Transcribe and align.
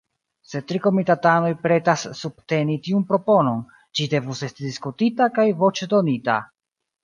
Se 0.51 0.59
tri 0.69 0.79
komitatanoj 0.85 1.51
pretas 1.65 2.07
subteni 2.21 2.79
tiun 2.89 3.05
proponon, 3.13 3.61
ĝi 4.01 4.09
devus 4.17 4.45
esti 4.51 4.69
diskutita 4.71 5.33
kaj 5.41 5.49
voĉdonita. 5.65 6.43